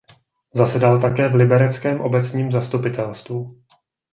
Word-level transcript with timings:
Zasedal 0.53 0.99
také 1.01 1.29
v 1.29 1.35
libereckém 1.35 2.01
obecním 2.01 2.51
zastupitelstvu. 2.51 3.47